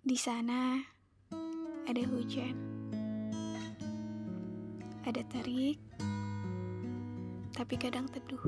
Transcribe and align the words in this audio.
Di 0.00 0.16
sana 0.16 0.80
ada 1.84 2.02
hujan, 2.08 2.56
ada 5.04 5.20
terik, 5.28 5.76
tapi 7.52 7.76
kadang 7.76 8.08
teduh. 8.08 8.40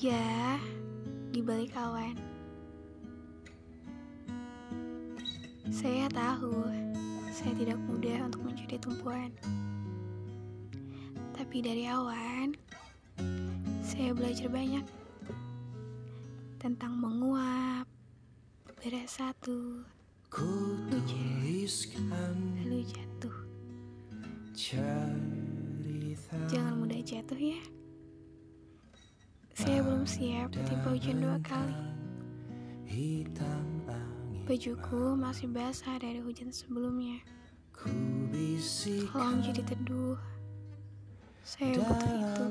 Ya, 0.00 0.56
di 1.28 1.44
balik 1.44 1.76
awan. 1.76 2.16
Saya 5.68 6.08
tahu 6.08 6.72
saya 7.28 7.52
tidak 7.52 7.76
mudah 7.84 8.32
untuk 8.32 8.48
mencari 8.48 8.80
tumpuan. 8.80 9.28
Tapi 11.36 11.56
dari 11.60 11.84
awan, 11.84 12.56
saya 13.84 14.16
belajar 14.16 14.48
banyak 14.48 14.88
tentang 16.56 16.96
menguap, 16.96 17.84
bersatu, 18.78 19.82
Ku 20.30 20.78
tuliskan 20.86 22.36
lalu 22.62 22.86
jatuh. 22.86 23.34
cerita 24.54 26.38
Jangan 26.46 26.74
mudah 26.78 27.02
jatuh 27.02 27.40
ya. 27.40 27.58
Saya 29.58 29.82
belum 29.82 30.06
siap 30.06 30.54
ketimpa 30.54 30.94
hujan 30.94 31.18
dua 31.18 31.42
kali. 31.42 31.74
Bajuku 34.46 35.02
masih 35.18 35.50
basah 35.50 35.98
dari 35.98 36.22
hujan 36.22 36.54
sebelumnya. 36.54 37.18
Tolong 37.74 39.42
jadi 39.42 39.62
teduh. 39.66 40.14
Saya 41.42 41.82
butuh 41.82 42.14
itu. 42.14 42.44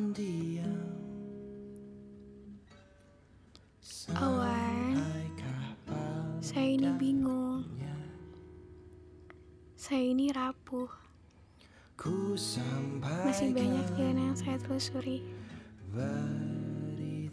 dalam 4.07 4.46
saya 6.57 6.73
ini 6.73 6.89
bingung. 6.97 7.61
Saya 9.77 10.09
ini 10.09 10.33
rapuh. 10.33 10.89
Masih 13.05 13.53
banyak 13.53 13.85
jalan 13.93 14.17
yang 14.17 14.33
saya 14.33 14.57
telusuri. 14.65 15.21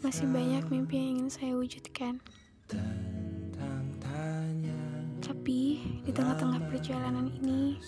Masih 0.05 0.29
banyak 0.29 0.69
mimpi 0.69 1.01
yang 1.01 1.09
ingin 1.17 1.29
saya 1.33 1.57
wujudkan. 1.57 2.21
Tapi 5.25 5.61
di 6.05 6.11
tengah-tengah 6.13 6.61
perjalanan 6.69 7.25
ini, 7.41 7.81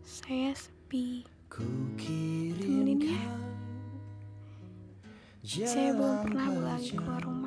saya 0.00 0.56
sepi. 0.56 1.28
Temenin 2.64 3.12
ya. 3.12 3.24
Saya 5.68 5.92
belum 5.92 6.16
pernah 6.24 6.48
lagi 6.64 6.96
keluar 6.96 7.20
rumah. 7.28 7.39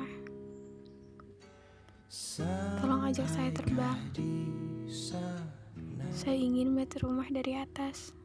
Sampai 3.04 3.20
Tolong 3.20 3.20
ajak 3.20 3.28
saya 3.36 3.50
terbang. 3.52 4.00
Saya 6.08 6.36
ingin 6.40 6.72
melihat 6.72 7.04
rumah 7.04 7.28
dari 7.28 7.52
atas. 7.52 8.16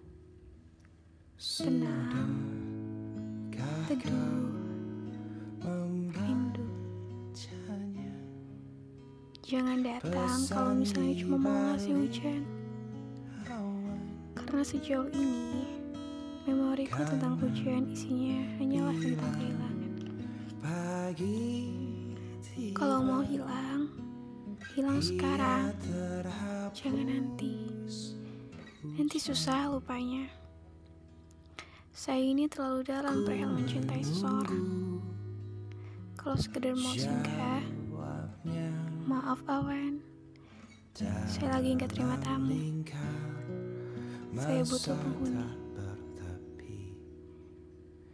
Tenang, 1.36 2.32
teduh, 3.92 4.56
rindu. 6.16 6.68
Jangan 9.44 9.84
datang 9.84 10.38
kalau 10.48 10.72
misalnya 10.72 11.16
cuma 11.28 11.36
mau 11.36 11.60
ngasih 11.76 11.94
hujan. 12.00 12.42
Karena 14.32 14.64
sejauh 14.64 15.12
ini, 15.12 15.68
memoriku 16.48 17.04
tentang 17.04 17.36
hujan 17.44 17.92
isinya 17.92 18.48
hanyalah 18.64 18.96
tentang 18.96 19.32
kehilangan. 19.36 19.92
Kalau 22.80 23.00
mau 23.04 23.24
hilang, 23.26 23.89
hilang 24.80 25.04
sekarang. 25.04 25.76
Jangan 26.72 27.04
nanti. 27.12 27.68
Nanti 28.96 29.20
susah 29.20 29.68
lupanya. 29.76 30.32
Saya 31.92 32.24
ini 32.24 32.48
terlalu 32.48 32.88
dalam 32.88 33.28
perihal 33.28 33.60
mencintai 33.60 34.00
seseorang. 34.00 35.04
Kalau 36.16 36.40
sekedar 36.40 36.80
mau 36.80 36.96
singgah, 36.96 37.60
maaf 39.04 39.44
awan. 39.52 40.00
Saya 41.28 41.60
lagi 41.60 41.76
nggak 41.76 41.92
terima 41.92 42.16
tamu. 42.24 42.80
Saya 44.40 44.64
butuh 44.64 44.96
penghuni. 44.96 45.44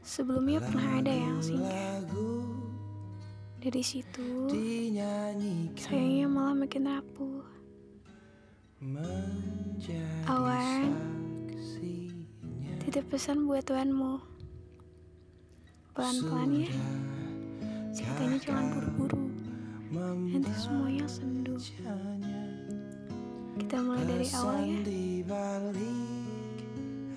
Sebelumnya 0.02 0.66
pernah 0.66 0.98
ada 0.98 1.14
yang 1.14 1.38
singgah. 1.46 2.02
Dari 3.66 3.82
situ, 3.82 4.46
sayangnya 5.74 6.30
malah 6.30 6.54
makin 6.54 6.86
rapuh. 6.86 7.42
Awan. 10.30 10.94
Titip 12.86 13.10
pesan 13.10 13.50
buat 13.50 13.66
tuanmu. 13.66 14.22
Pelan-pelan 15.98 16.62
ya. 16.62 16.70
Ceritanya 17.90 18.38
jangan 18.38 18.66
buru-buru. 18.70 19.34
Nanti 20.30 20.54
semuanya 20.54 21.10
sendu. 21.10 21.58
Kita 23.58 23.82
mulai 23.82 24.06
dari 24.06 24.28
awal 24.30 24.62
ya. 24.62 24.78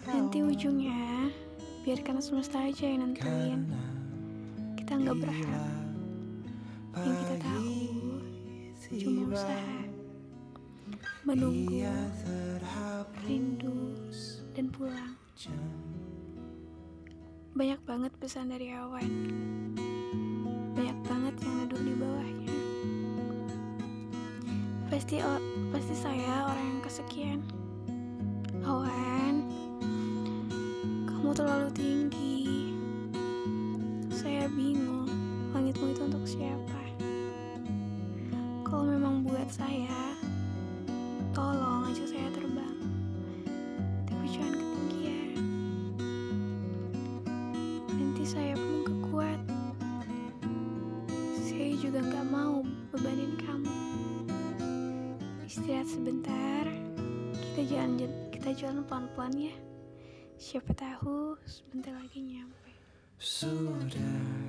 Nanti 0.08 0.38
ujungnya, 0.40 1.28
biarkan 1.84 2.24
semesta 2.24 2.64
aja 2.64 2.88
yang 2.88 3.12
nentuin. 3.12 3.68
Kita 4.80 4.96
nggak 4.96 5.28
berharap. 5.28 5.87
Cuma 8.88 9.28
tiba 9.28 9.36
usaha. 9.36 9.80
Menunggu, 11.28 11.84
rindu, 13.28 13.92
dan 14.56 14.72
pulang. 14.72 15.12
Banyak 17.52 17.80
banget 17.84 18.12
pesan 18.16 18.48
dari 18.48 18.72
awan. 18.72 19.12
Banyak 20.72 20.98
banget 21.04 21.34
yang 21.44 21.54
neduh 21.60 21.82
di 21.84 21.94
bawahnya. 22.00 22.56
Pasti 24.88 25.20
pasti 25.68 25.94
saya 25.98 26.48
orang 26.48 26.66
yang 26.72 26.80
kesekian. 26.80 27.40
Awan, 28.64 29.44
kamu 31.04 31.30
terlalu 31.36 31.68
tinggi. 31.76 32.37
Buat 39.28 39.52
saya, 39.52 40.16
tolong 41.36 41.84
ajak 41.92 42.16
saya 42.16 42.28
terbang. 42.32 42.80
Tapi 44.08 44.26
jangan 44.32 44.56
ketinggian. 44.56 45.36
Nanti 47.92 48.24
saya 48.24 48.56
pun 48.56 48.88
kekuat. 48.88 49.40
Saya 51.44 51.76
juga 51.76 52.00
nggak 52.08 52.26
mau 52.32 52.64
bebanin 52.96 53.36
kamu. 53.36 53.76
Istirahat 55.44 55.88
sebentar. 55.92 56.64
Kita 57.36 57.62
jalan 57.68 58.00
kita 58.32 58.48
jalan 58.56 58.80
pelan-pelan 58.88 59.52
ya. 59.52 59.54
Siapa 60.40 60.72
tahu 60.72 61.36
sebentar 61.44 61.92
lagi 61.92 62.24
nyampe. 62.24 62.56
sudah 63.18 64.48